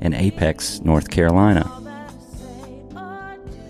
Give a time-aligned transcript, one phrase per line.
[0.00, 1.70] in Apex, North Carolina.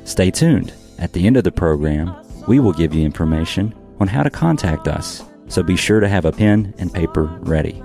[0.05, 0.73] Stay tuned.
[0.99, 2.15] At the end of the program,
[2.47, 6.25] we will give you information on how to contact us, so be sure to have
[6.25, 7.83] a pen and paper ready.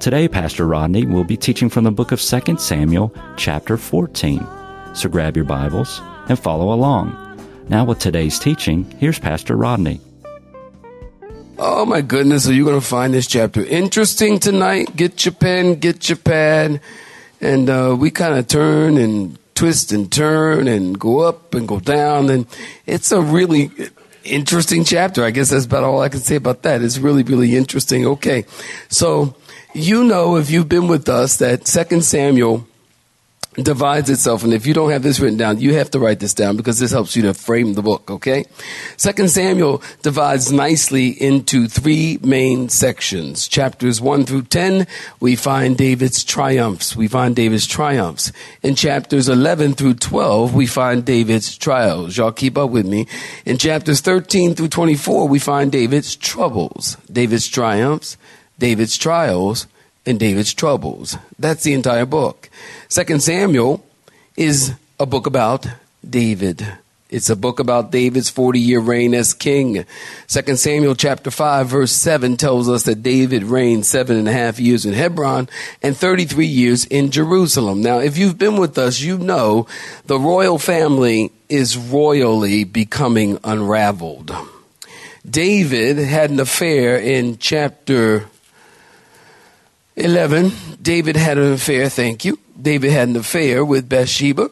[0.00, 4.46] Today, Pastor Rodney will be teaching from the book of 2 Samuel, chapter 14.
[4.94, 7.14] So grab your Bibles and follow along.
[7.68, 10.00] Now, with today's teaching, here's Pastor Rodney.
[11.58, 14.94] Oh my goodness, are you going to find this chapter interesting tonight?
[14.94, 16.80] Get your pen, get your pad,
[17.40, 21.80] and uh, we kind of turn and twist and turn and go up and go
[21.80, 22.46] down, and
[22.86, 23.70] it's a really
[24.24, 25.24] interesting chapter.
[25.24, 26.82] I guess that's about all I can say about that.
[26.82, 28.06] It's really, really interesting.
[28.06, 28.44] Okay,
[28.88, 29.34] so
[29.74, 32.66] you know if you've been with us that Second Samuel
[33.56, 34.44] divides itself.
[34.44, 36.78] And if you don't have this written down you have to write this down because
[36.78, 38.44] this helps you to frame the book okay?
[38.96, 43.48] Second samuel divides nicely into three main sections.
[43.48, 44.86] Chapters 1 through 10
[45.20, 46.96] we find david's triumphs.
[46.96, 48.32] We find david's triumphs.
[48.62, 52.16] In chapters 11 through 12 we find david's trials.
[52.16, 53.06] Y'all keep up with me.
[53.44, 58.16] In chapters 13 through 24 we find david's troubles david's triumphs
[58.58, 59.66] david's trials
[60.06, 61.16] and David's troubles.
[61.38, 62.48] That's the entire book.
[62.88, 63.84] Second Samuel
[64.36, 65.66] is a book about
[66.08, 66.66] David.
[67.08, 69.84] It's a book about David's 40 year reign as king.
[70.26, 74.58] Second Samuel chapter 5 verse 7 tells us that David reigned seven and a half
[74.58, 75.48] years in Hebron
[75.82, 77.80] and 33 years in Jerusalem.
[77.80, 79.68] Now, if you've been with us, you know
[80.06, 84.34] the royal family is royally becoming unraveled.
[85.28, 88.26] David had an affair in chapter
[89.96, 90.52] 11,
[90.82, 92.38] David had an affair, thank you.
[92.60, 94.50] David had an affair with Bathsheba,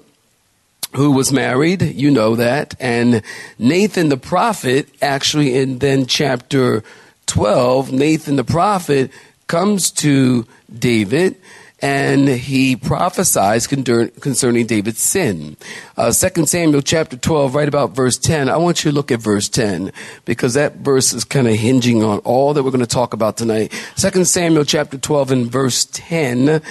[0.94, 2.74] who was married, you know that.
[2.80, 3.22] And
[3.58, 6.82] Nathan the prophet, actually in then chapter
[7.26, 9.10] 12, Nathan the prophet
[9.46, 10.46] comes to
[10.76, 11.36] David
[11.84, 15.54] and he prophesies concerning David's sin.
[15.98, 18.48] Uh, 2 Samuel chapter 12, right about verse 10.
[18.48, 19.92] I want you to look at verse 10
[20.24, 23.36] because that verse is kind of hinging on all that we're going to talk about
[23.36, 23.70] tonight.
[23.96, 26.62] 2 Samuel chapter 12 and verse 10.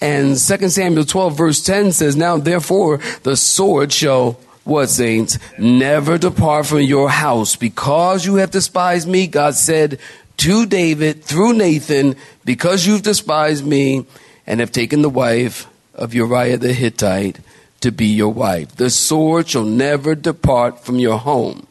[0.00, 5.38] And 2 Samuel 12 verse 10 says, Now therefore the sword shall what saints?
[5.58, 9.26] Never depart from your house because you have despised me.
[9.26, 10.00] God said
[10.38, 14.06] to David through Nathan, because you've despised me,
[14.46, 17.38] and have taken the wife of Uriah the Hittite
[17.80, 18.76] to be your wife.
[18.76, 21.66] The sword shall never depart from your home.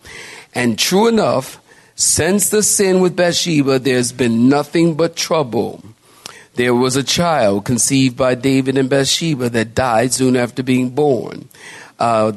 [0.53, 1.59] And true enough,
[1.95, 5.83] since the sin with Bathsheba, there's been nothing but trouble.
[6.55, 11.49] There was a child conceived by David and Bathsheba that died soon after being born.
[11.97, 12.33] Uh,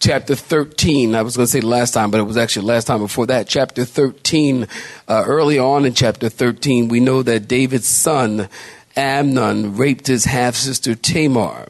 [0.00, 3.00] chapter 13, I was going to say last time, but it was actually last time
[3.00, 3.48] before that.
[3.48, 4.68] Chapter 13,
[5.08, 8.48] uh, early on in chapter 13, we know that David's son
[8.96, 11.68] Amnon raped his half sister Tamar.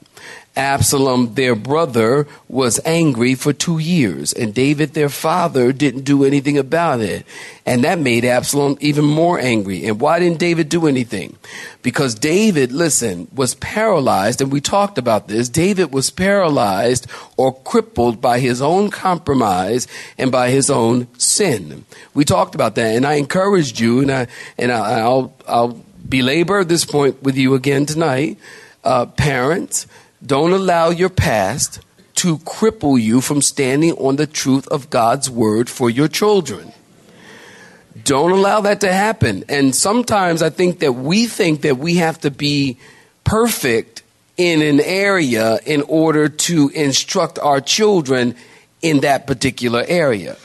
[0.57, 6.57] Absalom, their brother, was angry for two years, and David, their father, didn't do anything
[6.57, 7.27] about it.
[7.67, 9.85] And that made Absalom even more angry.
[9.85, 11.37] And why didn't David do anything?
[11.83, 15.49] Because David, listen, was paralyzed, and we talked about this.
[15.49, 21.85] David was paralyzed or crippled by his own compromise and by his own sin.
[22.15, 26.65] We talked about that, and I encouraged you, and I and I, I'll I'll belabor
[26.65, 28.39] this point with you again tonight.
[28.83, 29.87] Uh, parents,
[30.25, 31.81] don't allow your past
[32.17, 36.73] to cripple you from standing on the truth of God's word for your children.
[38.05, 39.45] Don't allow that to happen.
[39.49, 42.79] And sometimes I think that we think that we have to be
[43.25, 44.03] perfect
[44.37, 48.35] in an area in order to instruct our children
[48.83, 50.37] in that particular area.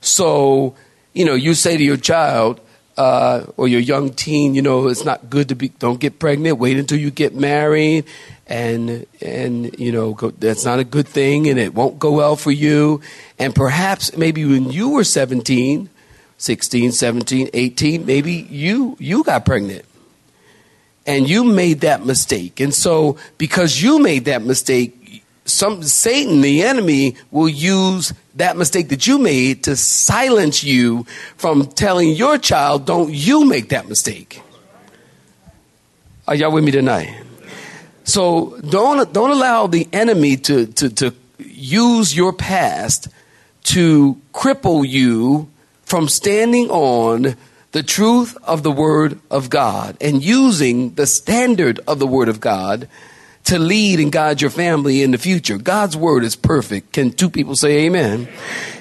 [0.00, 0.76] So,
[1.12, 2.60] you know, you say to your child,
[2.98, 5.68] uh, or your young teen, you know, it's not good to be.
[5.68, 6.58] Don't get pregnant.
[6.58, 8.04] Wait until you get married,
[8.48, 12.34] and and you know go, that's not a good thing, and it won't go well
[12.34, 13.00] for you.
[13.38, 15.88] And perhaps maybe when you were 17,
[16.38, 19.84] 16, 17, 18, maybe you you got pregnant,
[21.06, 22.58] and you made that mistake.
[22.58, 24.97] And so because you made that mistake,
[25.48, 31.04] some Satan, the enemy, will use that mistake that you made to silence you
[31.36, 34.42] from telling your child, don't you make that mistake.
[36.26, 37.22] Are y'all with me tonight?
[38.04, 43.08] So don't don't allow the enemy to to, to use your past
[43.64, 45.48] to cripple you
[45.82, 47.36] from standing on
[47.72, 52.40] the truth of the Word of God and using the standard of the Word of
[52.40, 52.88] God
[53.44, 55.58] to lead and guide your family in the future.
[55.58, 56.92] God's Word is perfect.
[56.92, 58.28] Can two people say amen?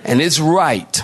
[0.04, 1.02] And it's right.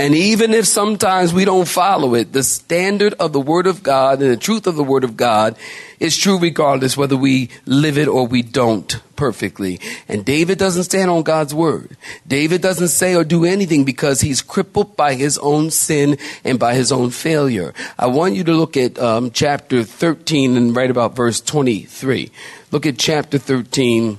[0.00, 4.22] And even if sometimes we don't follow it, the standard of the Word of God
[4.22, 5.56] and the truth of the Word of God
[5.98, 9.78] is true regardless whether we live it or we don't perfectly.
[10.08, 11.98] And David doesn't stand on God's Word.
[12.26, 16.72] David doesn't say or do anything because he's crippled by his own sin and by
[16.72, 17.74] his own failure.
[17.98, 22.30] I want you to look at um, chapter 13 and right about verse 23.
[22.70, 24.16] Look at chapter 13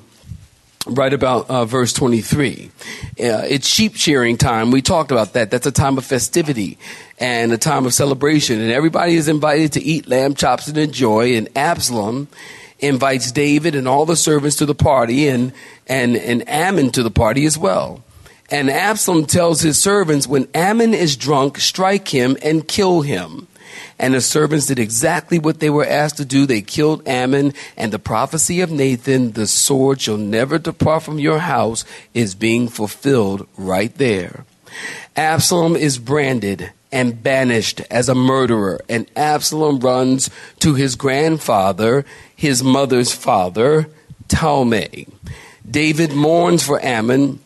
[0.88, 2.72] right about uh, verse 23.
[3.20, 4.72] Uh, it's sheep shearing time.
[4.72, 5.52] We talked about that.
[5.52, 6.78] That's a time of festivity
[7.20, 8.60] and a time of celebration.
[8.60, 11.36] And everybody is invited to eat lamb chops and enjoy.
[11.36, 12.28] And Absalom
[12.80, 15.54] invites David and all the servants to the party and,
[15.88, 18.04] and, and Amnon to the party as well.
[18.50, 23.48] And Absalom tells his servants, when Amnon is drunk, strike him and kill him.
[24.00, 26.46] And the servants did exactly what they were asked to do.
[26.46, 31.40] They killed Amnon, and the prophecy of Nathan, the sword shall never depart from your
[31.40, 34.46] house, is being fulfilled right there.
[35.16, 40.30] Absalom is branded and banished as a murderer, and Absalom runs
[40.60, 43.88] to his grandfather, his mother's father,
[44.28, 45.08] Talmai.
[45.70, 47.40] David mourns for Amnon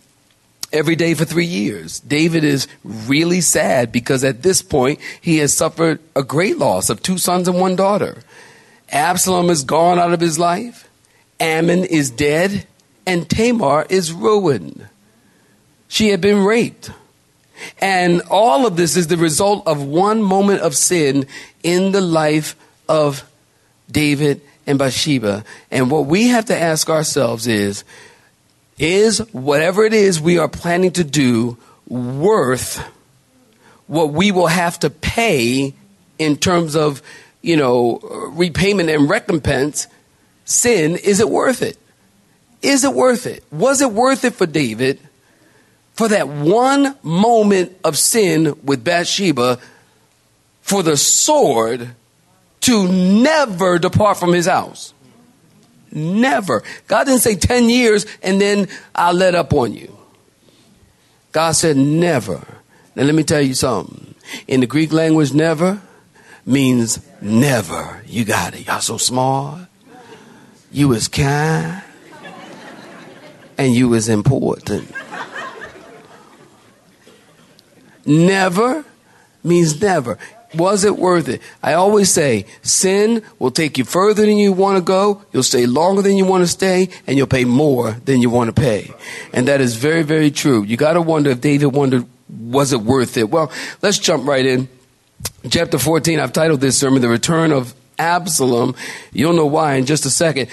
[0.71, 1.99] every day for three years.
[1.99, 7.01] David is really sad because at this point he has suffered a great loss of
[7.01, 8.23] two sons and one daughter.
[8.91, 10.87] Absalom is gone out of his life,
[11.39, 12.65] Amnon is dead,
[13.05, 14.87] and Tamar is ruined.
[15.87, 16.91] She had been raped.
[17.79, 21.25] And all of this is the result of one moment of sin
[21.63, 22.55] in the life
[22.89, 23.29] of
[23.89, 25.43] David and Bathsheba.
[25.71, 27.83] And what we have to ask ourselves is
[28.77, 31.57] is whatever it is we are planning to do
[31.87, 32.83] worth
[33.87, 35.73] what we will have to pay
[36.17, 37.01] in terms of,
[37.41, 37.99] you know,
[38.33, 39.87] repayment and recompense?
[40.45, 41.77] Sin, is it worth it?
[42.61, 43.43] Is it worth it?
[43.51, 44.99] Was it worth it for David
[45.93, 49.59] for that one moment of sin with Bathsheba
[50.61, 51.91] for the sword
[52.61, 54.94] to never depart from his house?
[55.91, 56.63] Never.
[56.87, 59.95] God didn't say 10 years and then I'll let up on you.
[61.31, 62.45] God said never.
[62.95, 64.15] Now let me tell you something.
[64.47, 65.81] In the Greek language, never
[66.45, 68.01] means never.
[68.05, 68.67] You got it.
[68.67, 69.67] Y'all so smart.
[70.71, 71.81] You was kind.
[73.57, 74.91] And you was important.
[78.05, 78.85] Never
[79.43, 80.17] means never.
[80.57, 81.41] Was it worth it?
[81.61, 85.23] I always say sin will take you further than you want to go.
[85.31, 88.53] You'll stay longer than you want to stay and you'll pay more than you want
[88.53, 88.93] to pay.
[89.33, 90.63] And that is very, very true.
[90.63, 93.29] You got to wonder if David wondered, was it worth it?
[93.29, 94.67] Well, let's jump right in.
[95.49, 98.75] Chapter 14, I've titled this sermon, The Return of Absalom.
[99.13, 100.49] You'll know why in just a second.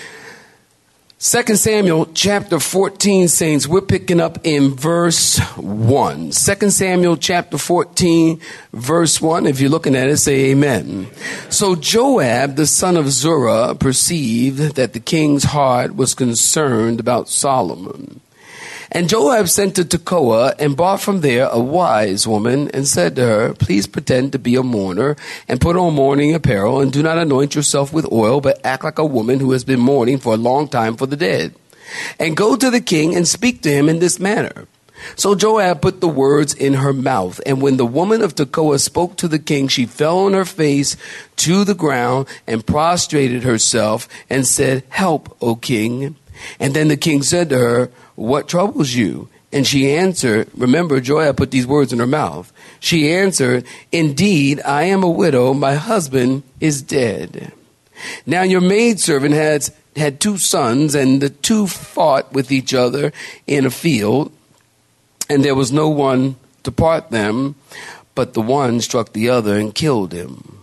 [1.24, 6.32] 2 Samuel chapter 14, saints, we're picking up in verse 1.
[6.32, 8.40] 2 Samuel chapter 14,
[8.72, 9.46] verse 1.
[9.46, 11.06] If you're looking at it, say amen.
[11.48, 18.20] So Joab, the son of Zeruiah, perceived that the king's heart was concerned about Absalom.
[18.94, 23.22] And Joab sent to Tekoa and brought from there a wise woman and said to
[23.22, 25.16] her, Please pretend to be a mourner
[25.48, 28.98] and put on mourning apparel and do not anoint yourself with oil, but act like
[28.98, 31.54] a woman who has been mourning for a long time for the dead.
[32.18, 34.68] And go to the king and speak to him in this manner.
[35.16, 39.16] So Joab put the words in her mouth, and when the woman of Tekoa spoke
[39.16, 40.96] to the king, she fell on her face
[41.36, 46.14] to the ground and prostrated herself and said, Help, O king.
[46.60, 47.90] And then the king said to her,
[48.22, 49.28] What troubles you?
[49.52, 52.52] And she answered, Remember, Joab put these words in her mouth.
[52.78, 55.52] She answered, Indeed, I am a widow.
[55.54, 57.52] My husband is dead.
[58.24, 63.12] Now your maidservant had, had two sons, and the two fought with each other
[63.48, 64.30] in a field,
[65.28, 67.56] and there was no one to part them,
[68.14, 70.60] but the one struck the other and killed him.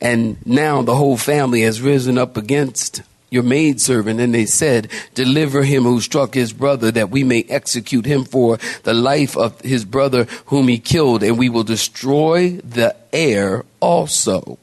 [0.00, 3.02] And now the whole family has risen up against
[3.36, 8.06] your maidservant, and they said, Deliver him who struck his brother, that we may execute
[8.06, 12.96] him for the life of his brother whom he killed, and we will destroy the
[13.12, 14.58] heir also.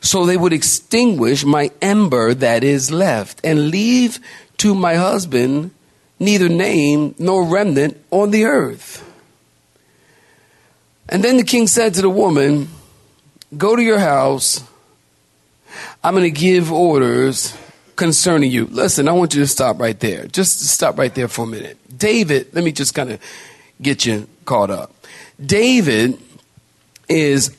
[0.00, 4.18] So they would extinguish my ember that is left, and leave
[4.56, 5.70] to my husband
[6.18, 9.04] neither name nor remnant on the earth.
[11.10, 12.68] And then the king said to the woman,
[13.56, 14.62] Go to your house.
[16.02, 17.56] I'm going to give orders
[17.98, 18.64] concerning you.
[18.66, 20.26] Listen, I want you to stop right there.
[20.28, 21.76] Just stop right there for a minute.
[21.98, 23.20] David, let me just kind of
[23.82, 24.94] get you caught up.
[25.44, 26.18] David
[27.08, 27.54] is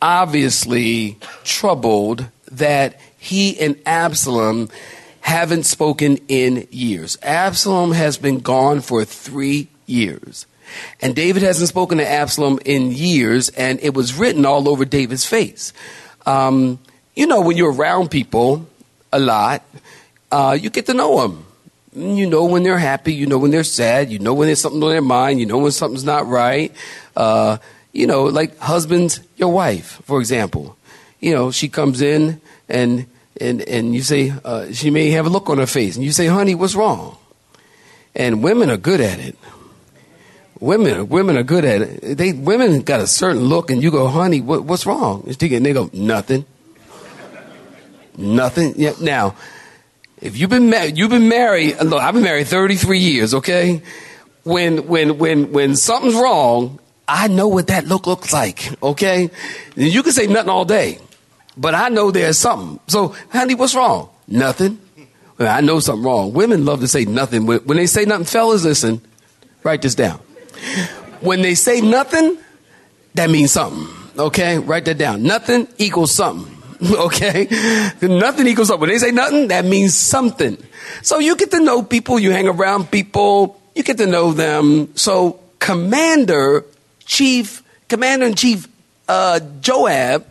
[0.00, 4.68] obviously troubled that he and Absalom
[5.22, 7.18] haven't spoken in years.
[7.22, 10.46] Absalom has been gone for three years.
[11.00, 15.26] And David hasn't spoken to Absalom in years, and it was written all over David's
[15.26, 15.72] face.
[16.26, 16.78] Um,
[17.16, 18.66] you know, when you're around people
[19.12, 19.62] a lot,
[20.30, 21.44] uh, you get to know them.
[21.92, 24.82] You know when they're happy, you know when they're sad, you know when there's something
[24.82, 26.72] on their mind, you know when something's not right.
[27.16, 27.58] Uh,
[27.92, 30.76] you know, like husbands, your wife, for example.
[31.18, 33.06] You know, she comes in and
[33.40, 36.12] and and you say uh, she may have a look on her face, and you
[36.12, 37.16] say, "Honey, what's wrong?"
[38.14, 39.36] And women are good at it.
[40.60, 42.18] Women, women are good at it.
[42.18, 45.72] They women got a certain look, and you go, "Honey, what, what's wrong?" And they
[45.72, 46.44] go, "Nothing,
[48.16, 48.92] nothing." Yeah.
[49.00, 49.34] Now,
[50.20, 51.80] if you've been married, you've been married.
[51.82, 53.34] Look, I've been married thirty three years.
[53.34, 53.82] Okay,
[54.44, 58.70] when when when when something's wrong, I know what that look looks like.
[58.82, 59.30] Okay,
[59.76, 60.98] you can say nothing all day
[61.60, 62.80] but I know there's something.
[62.86, 64.08] So, honey, what's wrong?
[64.26, 64.78] Nothing.
[65.38, 66.32] I know something wrong.
[66.32, 67.46] Women love to say nothing.
[67.46, 69.00] When they say nothing, fellas, listen,
[69.62, 70.18] write this down.
[71.20, 72.38] When they say nothing,
[73.14, 73.88] that means something.
[74.18, 74.58] Okay?
[74.58, 75.22] Write that down.
[75.22, 76.59] Nothing equals something.
[76.90, 77.46] Okay?
[78.00, 78.80] Nothing equals something.
[78.80, 80.56] When they say nothing, that means something.
[81.02, 84.96] So you get to know people, you hang around people, you get to know them.
[84.96, 86.64] So Commander
[87.04, 88.66] Chief, Commander in Chief
[89.08, 90.24] uh, Joab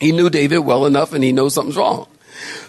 [0.00, 2.08] he knew David well enough and he knows something's wrong.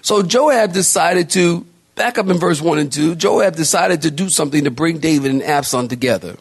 [0.02, 4.30] So Joab decided to, back up in verse 1 and 2, Joab decided to do
[4.30, 6.36] something to bring David and Absalom together.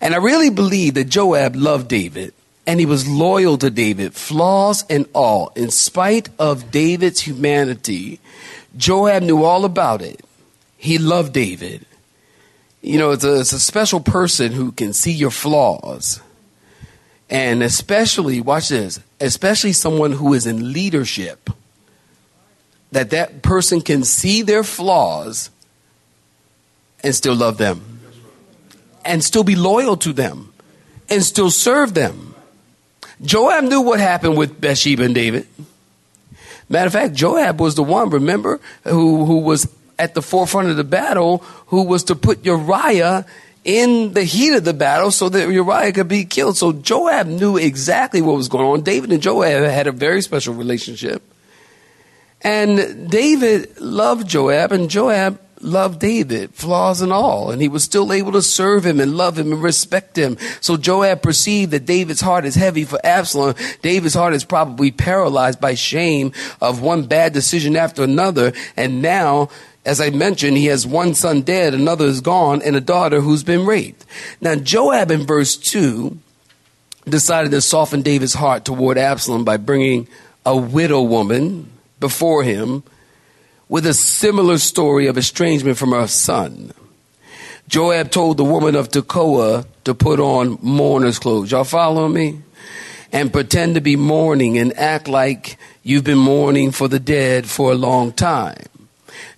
[0.00, 2.32] And I really believe that Joab loved David
[2.66, 5.52] and he was loyal to David, flaws and all.
[5.54, 8.20] In spite of David's humanity,
[8.76, 10.20] Joab knew all about it.
[10.76, 11.86] He loved David.
[12.82, 16.20] You know, it's a, it's a special person who can see your flaws
[17.28, 21.50] and especially, watch this, especially someone who is in leadership,
[22.92, 25.50] that that person can see their flaws
[27.02, 28.00] and still love them,
[29.04, 30.52] and still be loyal to them,
[31.10, 32.34] and still serve them.
[33.22, 35.46] Joab knew what happened with Bathsheba and David.
[36.68, 39.68] Matter of fact, Joab was the one, remember, who, who was
[39.98, 43.24] at the forefront of the battle, who was to put Uriah
[43.64, 46.56] in the heat of the battle so that Uriah could be killed.
[46.56, 48.82] So Joab knew exactly what was going on.
[48.82, 51.22] David and Joab had a very special relationship.
[52.42, 57.50] And David loved Joab, and Joab loved David, flaws and all.
[57.50, 60.38] And he was still able to serve him and love him and respect him.
[60.60, 63.54] So Joab perceived that David's heart is heavy for Absalom.
[63.82, 68.52] David's heart is probably paralyzed by shame of one bad decision after another.
[68.76, 69.50] And now
[69.84, 73.44] as I mentioned, he has one son dead, another is gone, and a daughter who's
[73.44, 74.04] been raped.
[74.40, 76.18] Now, Joab in verse 2
[77.08, 80.08] decided to soften David's heart toward Absalom by bringing
[80.44, 81.70] a widow woman
[82.00, 82.82] before him
[83.68, 86.72] with a similar story of estrangement from her son.
[87.68, 91.50] Joab told the woman of Tekoa to put on mourner's clothes.
[91.50, 92.42] Y'all follow me?
[93.12, 97.72] And pretend to be mourning and act like you've been mourning for the dead for
[97.72, 98.66] a long time.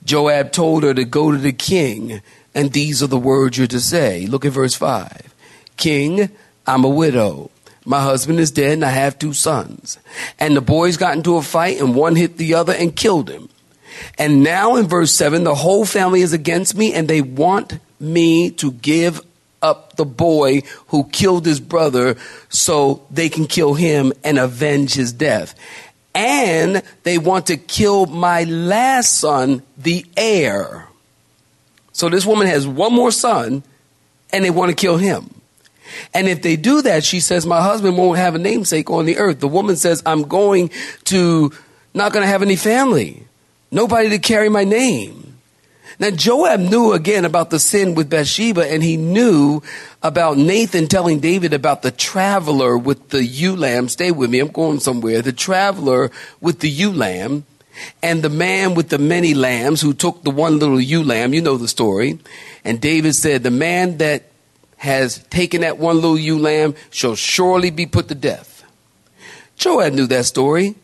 [0.05, 2.21] Joab told her to go to the king,
[2.55, 4.27] and these are the words you're to say.
[4.27, 5.35] Look at verse 5.
[5.77, 6.31] King,
[6.67, 7.51] I'm a widow.
[7.85, 9.99] My husband is dead, and I have two sons.
[10.39, 13.49] And the boys got into a fight, and one hit the other and killed him.
[14.19, 18.51] And now in verse 7, the whole family is against me, and they want me
[18.53, 19.21] to give
[19.61, 22.17] up the boy who killed his brother
[22.49, 25.55] so they can kill him and avenge his death
[26.19, 30.89] and they want to kill my last son, the heir.
[31.93, 33.63] So this woman has one more son,
[34.33, 35.33] and they want to kill him.
[36.13, 39.19] And if they do that, she says, My husband won't have a namesake on the
[39.19, 39.39] earth.
[39.39, 40.71] The woman says, I'm going
[41.05, 41.53] to,
[41.95, 43.25] not going to have any family,
[43.71, 45.29] nobody to carry my name.
[46.01, 49.63] Now, Joab knew again about the sin with Bathsheba, and he knew
[50.01, 53.89] about Nathan telling David about the traveler with the ewe lamb.
[53.89, 55.23] Stay with me, I'm going somewhere.
[55.23, 57.45] The traveler with the ewe lamb
[58.01, 61.35] and the man with the many lambs who took the one little ewe lamb.
[61.35, 62.21] You know the story.
[62.65, 64.25] And David said, The man that
[64.77, 68.65] has taken that one little ewe lamb shall surely be put to death.
[69.57, 70.77] Joab knew that story.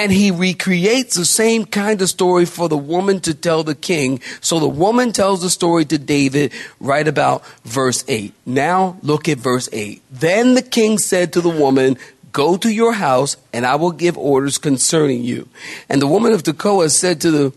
[0.00, 4.22] And he recreates the same kind of story for the woman to tell the king.
[4.40, 8.32] So the woman tells the story to David right about verse 8.
[8.46, 10.00] Now look at verse 8.
[10.10, 11.98] Then the king said to the woman,
[12.32, 15.50] Go to your house, and I will give orders concerning you.
[15.90, 17.52] And the woman of Tekoa said to the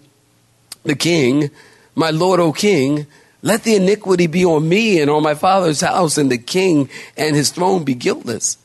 [0.84, 1.50] the king,
[1.96, 3.08] My Lord, O king,
[3.42, 7.38] let the iniquity be on me and on my father's house, and the king and
[7.38, 8.58] his throne be guiltless.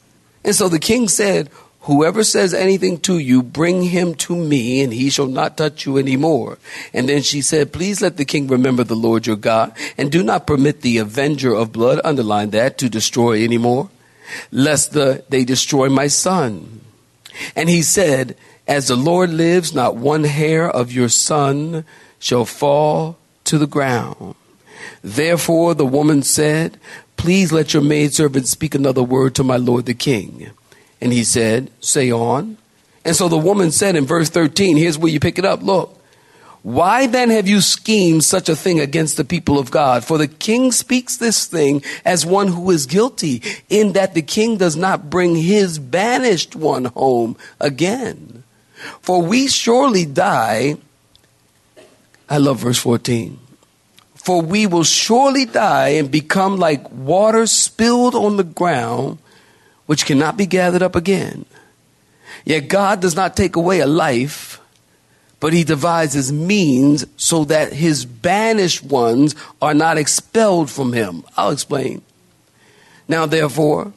[0.43, 1.49] And so the king said,
[1.89, 5.97] Whoever says anything to you, bring him to me, and he shall not touch you
[5.97, 6.59] any more.
[6.93, 10.23] And then she said, Please let the king remember the Lord your God, and do
[10.23, 13.89] not permit the avenger of blood, underline that, to destroy any more,
[14.53, 16.83] lest the, they destroy my son.
[17.57, 21.87] And he said, As the Lord lives, not one hair of your son
[22.19, 24.35] shall fall to the ground.
[25.03, 26.79] Therefore the woman said,
[27.17, 30.51] Please let your maidservant speak another word to my lord the king.
[31.01, 32.57] And he said, Say on.
[33.05, 35.63] And so the woman said in verse 13, here's where you pick it up.
[35.63, 35.99] Look,
[36.63, 40.05] why then have you schemed such a thing against the people of God?
[40.05, 44.59] For the king speaks this thing as one who is guilty, in that the king
[44.59, 48.43] does not bring his banished one home again.
[49.01, 50.77] For we surely die.
[52.29, 53.39] I love verse 14.
[54.17, 59.19] For we will surely die and become like water spilled on the ground
[59.89, 61.47] which cannot be gathered up again.
[62.45, 64.61] Yet God does not take away a life,
[65.41, 71.25] but he devises means so that his banished ones are not expelled from him.
[71.39, 72.03] I'll explain.
[73.09, 73.95] Now, therefore,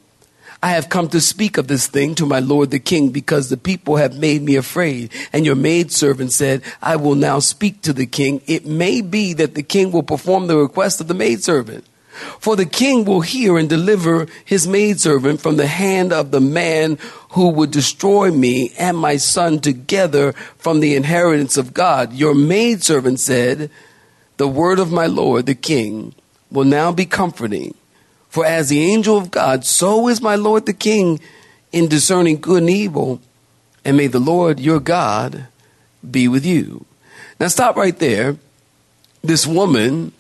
[0.64, 3.58] I have come to speak of this thing to my lord the king because the
[3.58, 5.12] people have made me afraid.
[5.34, 8.42] And your maidservant said, I will now speak to the king.
[8.48, 11.86] It may be that the king will perform the request of the maidservant.
[12.40, 16.98] For the king will hear and deliver his maidservant from the hand of the man
[17.32, 22.14] who would destroy me and my son together from the inheritance of God.
[22.14, 23.70] Your maidservant said,
[24.38, 26.14] The word of my lord, the king,
[26.52, 27.76] will now be comforting.
[28.30, 31.20] For as the angel of God, so is my lord the king
[31.72, 33.22] in discerning good and evil.
[33.84, 35.48] And may the Lord your God
[36.10, 36.86] be with you.
[37.40, 38.38] Now stop right there.
[39.24, 40.14] This woman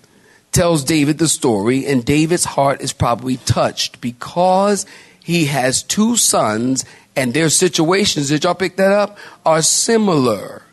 [0.51, 4.86] tells David the story, and David's heart is probably touched because
[5.23, 9.17] he has two sons and their situations, did y'all pick that up?
[9.45, 10.63] Are similar.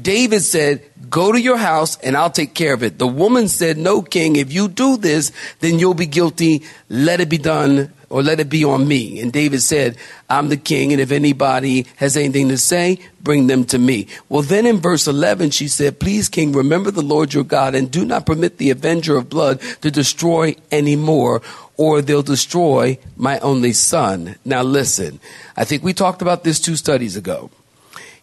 [0.00, 2.98] David said, Go to your house and I'll take care of it.
[2.98, 6.62] The woman said, No, king, if you do this, then you'll be guilty.
[6.88, 9.20] Let it be done or let it be on me.
[9.20, 9.96] And David said,
[10.28, 14.06] I'm the king, and if anybody has anything to say, bring them to me.
[14.28, 17.90] Well, then in verse 11, she said, Please, king, remember the Lord your God, and
[17.90, 21.40] do not permit the avenger of blood to destroy any more,
[21.78, 24.36] or they'll destroy my only son.
[24.44, 25.18] Now, listen,
[25.56, 27.50] I think we talked about this two studies ago.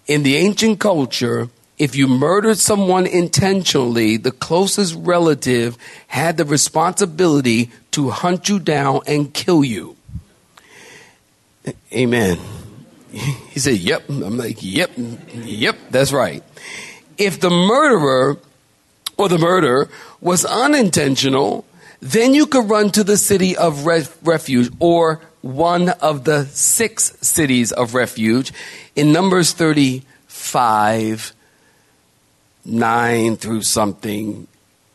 [0.05, 1.49] In the ancient culture,
[1.80, 9.00] if you murdered someone intentionally, the closest relative had the responsibility to hunt you down
[9.08, 9.96] and kill you.
[11.94, 12.38] Amen.
[13.10, 14.10] He said, Yep.
[14.10, 14.92] I'm like, Yep,
[15.34, 16.44] yep, that's right.
[17.18, 18.38] If the murderer
[19.18, 19.89] or the murder
[20.22, 21.65] was unintentional,
[22.02, 27.72] then you could run to the city of refuge or one of the six cities
[27.72, 28.54] of refuge
[28.96, 31.34] in Numbers 35
[32.65, 34.48] 9 through something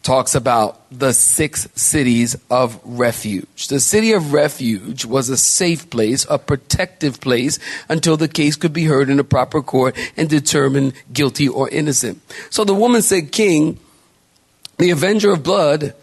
[0.05, 3.69] talks about the six cities of refuge.
[3.69, 8.75] The city of refuge was a safe place, a protective place until the case could
[8.75, 12.21] be heard in a proper court and determined guilty or innocent.
[12.51, 13.81] So the woman said, King,
[14.79, 15.95] the avenger of blood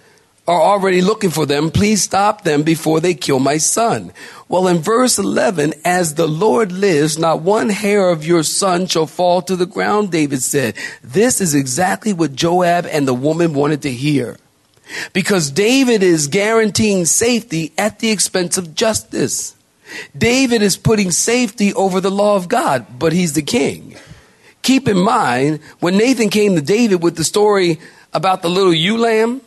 [0.47, 1.69] are already looking for them.
[1.69, 4.11] Please stop them before they kill my son.
[4.49, 9.05] Well, in verse 11, as the Lord lives, not one hair of your son shall
[9.05, 10.75] fall to the ground, David said.
[11.03, 14.37] This is exactly what Joab and the woman wanted to hear.
[15.13, 19.55] Because David is guaranteeing safety at the expense of justice.
[20.17, 23.95] David is putting safety over the law of God, but he's the king.
[24.63, 27.79] Keep in mind, when Nathan came to David with the story
[28.13, 29.41] about the little ewe lamb,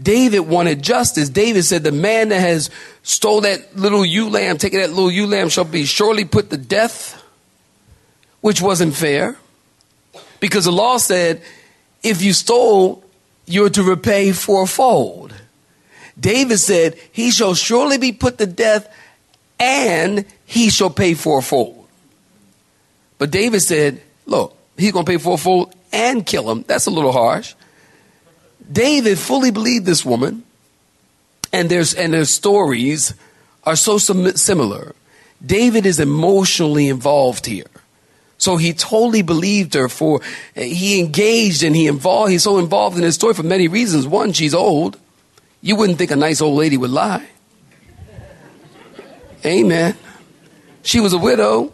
[0.00, 1.28] David wanted justice.
[1.28, 2.70] David said, The man that has
[3.02, 6.56] stole that little ewe lamb, taken that little ewe lamb, shall be surely put to
[6.56, 7.22] death,
[8.40, 9.36] which wasn't fair.
[10.38, 11.42] Because the law said,
[12.02, 13.04] if you stole,
[13.46, 15.34] you're to repay fourfold.
[16.18, 18.94] David said, He shall surely be put to death
[19.58, 21.86] and he shall pay fourfold.
[23.18, 26.64] But David said, Look, he's going to pay fourfold and kill him.
[26.66, 27.54] That's a little harsh.
[28.70, 30.44] David fully believed this woman,
[31.52, 33.14] and there's and their stories
[33.64, 34.94] are so similar.
[35.44, 37.64] David is emotionally involved here.
[38.38, 40.22] So he totally believed her for
[40.54, 44.06] he engaged and he involved he's so involved in his story for many reasons.
[44.06, 44.98] One, she's old.
[45.60, 47.26] You wouldn't think a nice old lady would lie.
[49.44, 49.96] Amen.
[50.82, 51.72] She was a widow.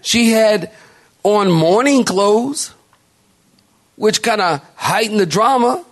[0.00, 0.70] She had
[1.22, 2.72] on mourning clothes,
[3.96, 5.84] which kind of heightened the drama.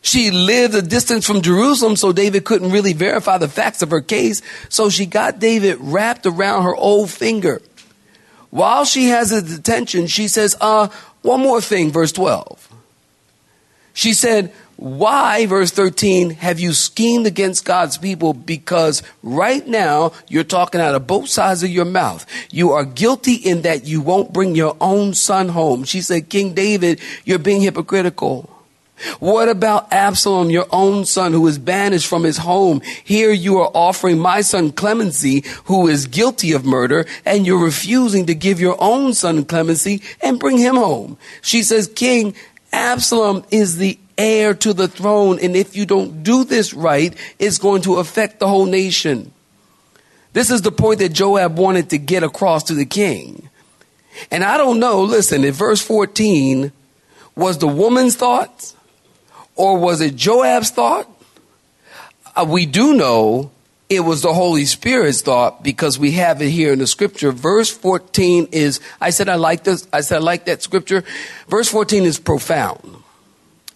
[0.00, 4.00] She lived a distance from Jerusalem, so David couldn't really verify the facts of her
[4.00, 4.42] case.
[4.68, 7.60] So she got David wrapped around her old finger.
[8.50, 10.88] While she has his attention, she says, uh,
[11.22, 12.68] one more thing, verse 12.
[13.92, 18.32] She said, why, verse 13, have you schemed against God's people?
[18.32, 22.24] Because right now you're talking out of both sides of your mouth.
[22.52, 25.82] You are guilty in that you won't bring your own son home.
[25.82, 28.48] She said, King David, you're being hypocritical.
[29.20, 32.80] What about Absalom, your own son, who is banished from his home?
[33.04, 38.26] Here you are offering my son clemency, who is guilty of murder, and you're refusing
[38.26, 41.16] to give your own son clemency and bring him home.
[41.42, 42.34] She says, King,
[42.72, 47.58] Absalom is the heir to the throne, and if you don't do this right, it's
[47.58, 49.32] going to affect the whole nation.
[50.32, 53.48] This is the point that Joab wanted to get across to the king.
[54.30, 56.72] And I don't know, listen, in verse 14,
[57.36, 58.74] was the woman's thoughts
[59.58, 61.10] or was it Joab's thought?
[62.34, 63.50] Uh, we do know
[63.90, 67.32] it was the Holy Spirit's thought because we have it here in the scripture.
[67.32, 71.04] Verse 14 is, I said I like this, I said I like that scripture.
[71.48, 73.02] Verse 14 is profound.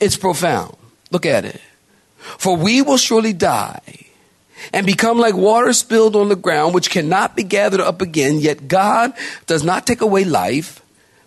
[0.01, 0.77] It's profound.
[1.11, 1.61] Look at it.
[2.17, 4.07] For we will surely die
[4.73, 8.39] and become like water spilled on the ground, which cannot be gathered up again.
[8.39, 9.13] Yet God
[9.47, 10.81] does not take away life,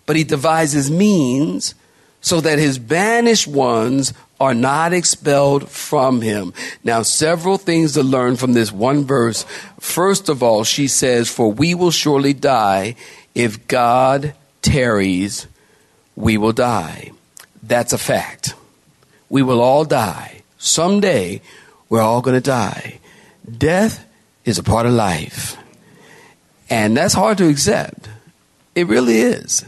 [0.06, 1.74] but he devises means
[2.20, 6.52] so that his banished ones are not expelled from him.
[6.84, 9.44] Now, several things to learn from this one verse.
[9.80, 12.96] First of all, she says, For we will surely die.
[13.34, 15.46] If God tarries,
[16.14, 17.12] we will die.
[17.62, 18.54] That's a fact.
[19.28, 20.42] We will all die.
[20.58, 21.40] Someday,
[21.88, 22.98] we're all going to die.
[23.50, 24.04] Death
[24.44, 25.56] is a part of life.
[26.68, 28.08] And that's hard to accept.
[28.74, 29.64] It really is.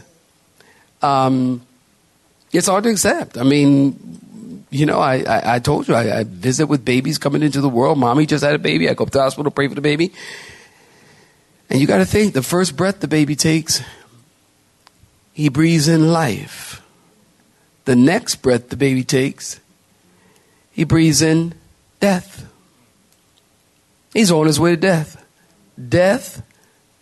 [1.01, 1.61] Um,
[2.51, 3.37] it's hard to accept.
[3.37, 4.19] I mean,
[4.69, 7.69] you know, I, I, I told you, I, I, visit with babies coming into the
[7.69, 7.97] world.
[7.97, 8.89] Mommy just had a baby.
[8.89, 10.13] I go up to the hospital, pray for the baby.
[11.69, 13.81] And you got to think the first breath the baby takes,
[15.33, 16.81] he breathes in life.
[17.85, 19.59] The next breath the baby takes,
[20.71, 21.53] he breathes in
[21.99, 22.45] death.
[24.13, 25.25] He's on his way to death.
[25.87, 26.43] Death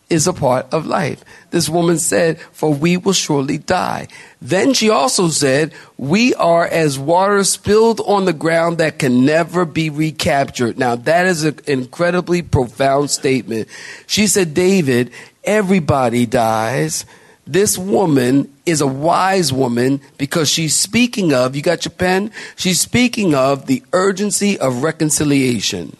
[0.10, 1.24] is a part of life.
[1.52, 4.08] This woman said, For we will surely die.
[4.42, 9.66] Then she also said, We are as water spilled on the ground that can never
[9.66, 10.78] be recaptured.
[10.78, 13.68] Now, that is an incredibly profound statement.
[14.06, 15.12] She said, David,
[15.44, 17.06] everybody dies
[17.48, 22.32] this woman is a wise woman because she's speaking of, you got your pen?
[22.58, 25.96] She's speaking of the urgency of reconciliation.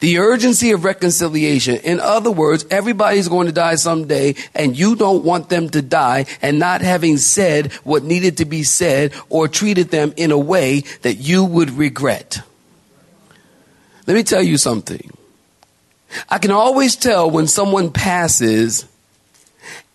[0.00, 1.76] The urgency of reconciliation.
[1.76, 6.26] In other words, everybody's going to die someday and you don't want them to die
[6.42, 10.80] and not having said what needed to be said or treated them in a way
[11.02, 12.40] that you would regret.
[14.06, 15.10] Let me tell you something.
[16.28, 18.86] I can always tell when someone passes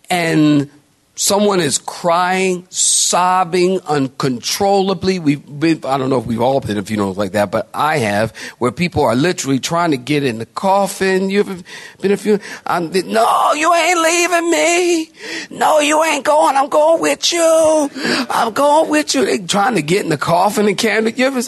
[0.08, 0.70] and
[1.16, 5.18] someone is crying, sobbing uncontrollably.
[5.18, 7.98] We've been, I don't know if we've all been a funerals like that, but I
[7.98, 11.30] have, where people are literally trying to get in the coffin.
[11.30, 11.64] You've
[12.00, 15.10] been a few, um, I'm, no, you ain't leaving me.
[15.50, 16.56] No, you ain't going.
[16.56, 17.90] I'm going with you.
[18.30, 19.24] I'm going with you.
[19.24, 21.42] They trying to get in the coffin and carry the ever,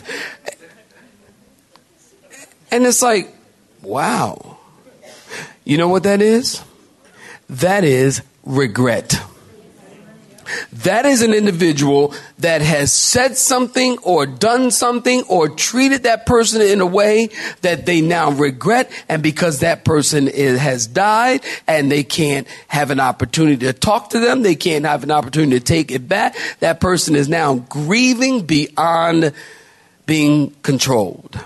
[2.71, 3.35] and it's like,
[3.83, 4.59] wow.
[5.65, 6.63] You know what that is?
[7.49, 9.21] That is regret.
[10.87, 16.63] That is an individual that has said something or done something or treated that person
[16.63, 17.31] in a way
[17.63, 18.89] that they now regret.
[19.09, 24.11] And because that person is, has died and they can't have an opportunity to talk
[24.11, 26.37] to them, they can't have an opportunity to take it back.
[26.61, 29.33] That person is now grieving beyond
[30.07, 31.41] being controlled.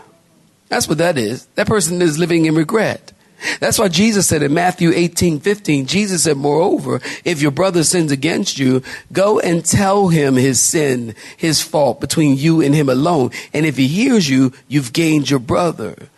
[0.68, 1.46] That's what that is.
[1.55, 3.14] That person is living in regret.
[3.59, 8.12] That's why Jesus said in Matthew 18, 15, Jesus said, moreover, if your brother sins
[8.12, 13.31] against you, go and tell him his sin, his fault between you and him alone.
[13.53, 16.09] And if he hears you, you've gained your brother.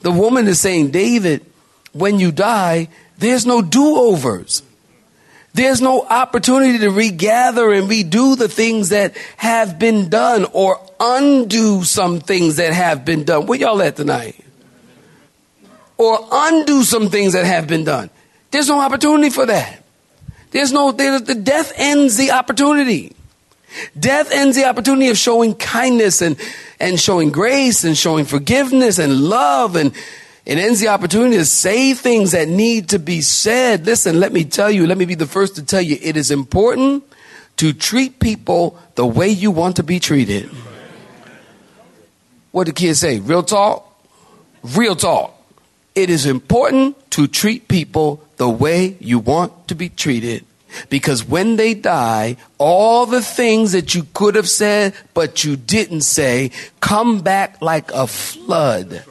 [0.00, 1.44] The woman is saying, David,
[1.92, 2.88] when you die,
[3.18, 4.62] there's no do-overs.
[5.52, 11.82] There's no opportunity to regather and redo the things that have been done or undo
[11.82, 13.46] some things that have been done.
[13.46, 14.36] Where y'all at tonight?
[16.00, 18.08] Or undo some things that have been done.
[18.50, 19.82] There's no opportunity for that.
[20.50, 23.14] There's no, there's, the death ends the opportunity.
[23.98, 26.40] Death ends the opportunity of showing kindness and,
[26.80, 29.94] and showing grace and showing forgiveness and love and
[30.46, 33.84] it ends the opportunity to say things that need to be said.
[33.84, 36.30] Listen, let me tell you, let me be the first to tell you, it is
[36.30, 37.04] important
[37.58, 40.50] to treat people the way you want to be treated.
[42.52, 43.20] What the kids say?
[43.20, 43.86] Real talk?
[44.62, 45.39] Real talk.
[45.94, 50.44] It is important to treat people the way you want to be treated.
[50.88, 56.02] Because when they die, all the things that you could have said but you didn't
[56.02, 59.04] say come back like a flood.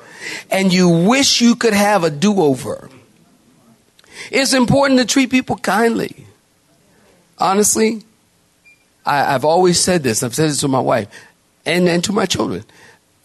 [0.49, 2.89] And you wish you could have a do over.
[4.31, 6.25] It's important to treat people kindly.
[7.37, 8.03] Honestly,
[9.05, 10.23] I, have always said this.
[10.23, 11.07] I've said this to my wife
[11.65, 12.63] and, and to my children.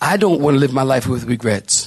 [0.00, 1.83] I don't want to live my life with regrets.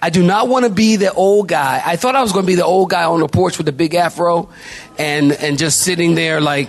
[0.00, 1.82] I do not want to be the old guy.
[1.84, 3.72] I thought I was going to be the old guy on the porch with the
[3.72, 4.50] big afro
[4.98, 6.68] and, and just sitting there like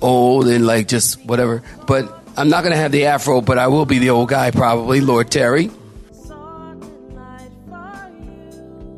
[0.00, 1.62] old and like just whatever.
[1.86, 4.50] But I'm not going to have the afro, but I will be the old guy
[4.50, 5.70] probably, Lord tarry.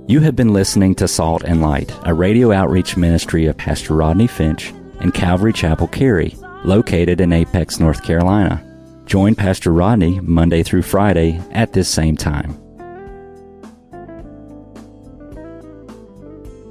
[0.09, 4.29] You have been listening to Salt and Light, a radio outreach ministry of Pastor Rodney
[4.29, 8.63] Finch and Calvary Chapel Cary, located in Apex, North Carolina.
[9.07, 12.57] Join Pastor Rodney Monday through Friday at this same time.